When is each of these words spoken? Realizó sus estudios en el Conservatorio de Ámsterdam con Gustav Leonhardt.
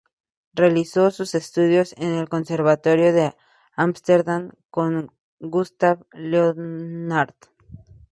Realizó 0.55 1.11
sus 1.11 1.35
estudios 1.35 1.93
en 1.95 2.15
el 2.15 2.27
Conservatorio 2.27 3.13
de 3.13 3.35
Ámsterdam 3.75 4.49
con 4.71 5.11
Gustav 5.39 6.03
Leonhardt. 6.13 7.37